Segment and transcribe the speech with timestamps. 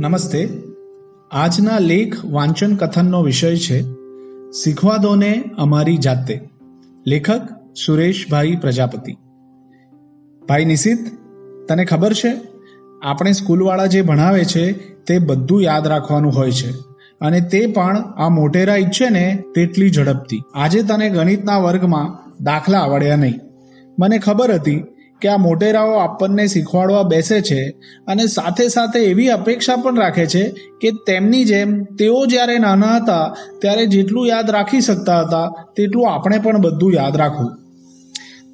[0.00, 0.62] નમસ્તે.
[1.32, 3.82] આજના લેખ વાંચન કથનનો વિષય છે
[4.50, 6.48] શીખવા દોને અમારી જાતે.
[7.06, 7.40] લેખક
[7.86, 9.16] સુરેશભાઈ પ્રજાપતિ.
[10.48, 10.98] ભાઈ નિશિત,
[11.68, 12.40] તને ખબર છે?
[13.02, 14.72] આપણે સ્કૂલવાળા જે ભણાવે છે,
[15.04, 16.70] તે બધું યાદ રાખવાનું હોય છે.
[17.20, 20.42] અને તે પણ આ મોટેરા ઈચ્છે ને તેટલી ઝડપથી.
[20.54, 23.40] આજે તને ગણિતના વર્ગમાં દાખલા આવડ્યા નહીં.
[23.98, 24.84] મને ખબર હતી
[25.20, 27.70] કે આ મોટેરાઓ આપણને શીખવાડવા બેસે છે
[28.06, 30.48] અને સાથે સાથે એવી અપેક્ષા પણ રાખે છે
[30.80, 36.38] કે તેમની જેમ તેઓ જ્યારે નાના હતા, ત્યારે જેટલું યાદ રાખી શકતા હતા, તેટલું આપણે
[36.38, 37.58] પણ બધું યાદ રાખવું.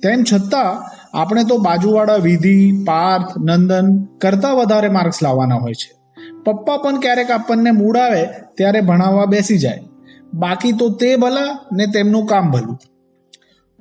[0.03, 5.93] તેમ છતાં, આપણે તો બાજુવાળા વિધિ, પાર્થ, નંદન કરતાં વધારે માર્ક્સ લાવવાના હોય છે.
[6.45, 8.25] પપ્પા પણ ક્યારેક આપણને મૂડ આવે,
[8.57, 9.81] ત્યારે ભણાવવા બેસી જાય.
[10.35, 12.79] બાકી તો તે ભલા ને તેમનું કામ ભલું.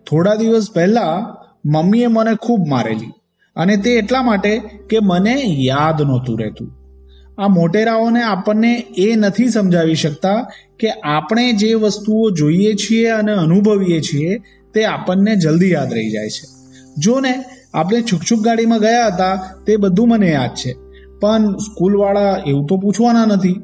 [0.09, 3.11] થોડા દિવસ પહેલા મમ્મીએ મને ખૂબ મારેલી
[3.55, 6.71] અને તે એટલા માટે કે મને યાદ નહોતું રહેતું.
[7.37, 10.47] આ મોટેરાઓને આપણને એ નથી સમજાવી શકતા
[10.79, 14.37] કે આપણે જે વસ્તુઓ જોઈએ છીએ અને અનુભવીએ છીએ
[14.73, 16.45] તે આપણને જલ્દી યાદ રહી જાય છે.
[16.97, 17.33] જો ને
[17.73, 19.35] આપણે છુકછુક ગાડીમાં ગયા હતા
[19.67, 20.73] તે બધું મને યાદ છે,
[21.21, 23.61] પણ સ્કૂલવાળા એવું તો પૂછવાના નથી.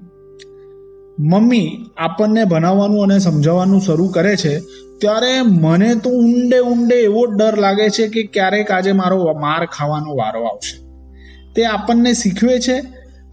[1.19, 4.59] મમ્મી આપણને ભણાવવાનું અને સમજાવવાનું શરૂ કરે છે
[5.02, 10.16] ત્યારે મને તો ઊંડે ઊંડે એવો ડર લાગે છે કે ક્યારેક આજે મારો માર ખાવાનો
[10.16, 10.89] વારો આવશે.
[11.56, 12.80] તે આપણને શીખવે છે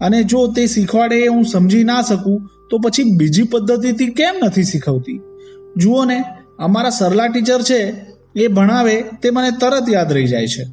[0.01, 5.21] અને જો તે શીખવાડે હું સમજી ના શકું, તો પછી બીજી પદ્ધતિથી કેમ નથી શીખવતી?
[5.77, 6.23] જુઓ ને,
[6.59, 7.93] અમારા સરલા ટીચર છે,
[8.35, 10.65] એ ભણાવે, તે મને તરત યાદ રહી જાય છે.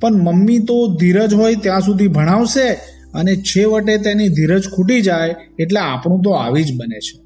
[0.00, 2.68] પણ મમ્મી તો ધીરજ હોય ત્યાં સુધી ભણાવશે
[3.14, 7.20] અને છેવટે તેની ધીરજ ખૂટી જાય એટલે આપણું તો આવી જ બને છે.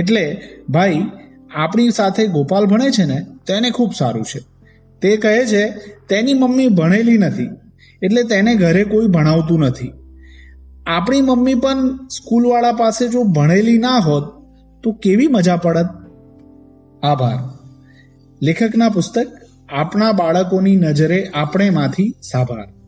[0.00, 1.02] એટલે, ભાઈ
[1.54, 4.40] આપણી સાથે ગોપાલ ભણે છે ને તેને ખૂબ સારું છે.
[5.02, 5.70] તે કહે છે,
[6.08, 7.48] તેની મમ્મી ભણેલી નથી,
[8.02, 9.92] એટલે તેને ઘરે કોઈ ભણાવતું નથી.
[10.86, 14.24] આપણી મમ્મી પણ સ્કૂલવાળા પાસે જો ભણેલી ના હોત,
[14.82, 15.86] તો કેવી મજા પડત?
[17.02, 17.38] આભાર.
[18.42, 19.26] લેખકના પુસ્તક,
[19.68, 22.81] આપણા બાળકોની નજરે આપણેમાંથી સાભાર